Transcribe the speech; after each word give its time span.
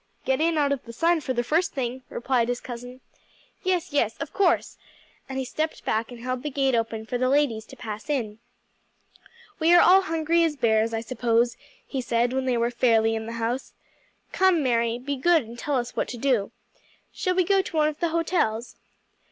"Get 0.25 0.41
in 0.41 0.57
out 0.57 0.71
of 0.71 0.83
the 0.83 0.93
sun 0.93 1.21
for 1.21 1.33
the 1.33 1.43
first 1.43 1.73
thing," 1.75 2.01
replied 2.09 2.47
his 2.49 2.59
cousin. 2.59 3.01
"Yes, 3.61 3.93
yes, 3.93 4.17
of 4.17 4.33
course!" 4.33 4.79
and 5.29 5.37
he 5.37 5.45
stepped 5.45 5.85
back 5.85 6.09
and 6.09 6.19
held 6.21 6.41
the 6.41 6.49
gate 6.49 6.73
open 6.73 7.05
for 7.05 7.19
the 7.19 7.29
ladies 7.29 7.65
to 7.65 7.75
pass 7.75 8.09
in. 8.09 8.39
"We 9.59 9.75
are 9.75 9.79
all 9.79 10.01
hungry 10.01 10.43
as 10.43 10.55
bears, 10.55 10.91
I 10.91 11.01
suppose," 11.01 11.55
he 11.85 12.01
said 12.01 12.33
when 12.33 12.45
they 12.45 12.57
were 12.57 12.71
fairly 12.71 13.13
in 13.13 13.27
the 13.27 13.33
house. 13.33 13.73
"Come, 14.31 14.63
Mary, 14.63 14.97
be 14.97 15.17
good 15.17 15.43
and 15.43 15.55
tell 15.59 15.75
us 15.75 15.95
what 15.95 16.07
to 16.07 16.17
do. 16.17 16.51
Shall 17.11 17.35
we 17.35 17.43
go 17.43 17.61
to 17.61 17.77
one 17.77 17.87
of 17.87 17.99
the 17.99 18.09
hotels?" 18.09 18.77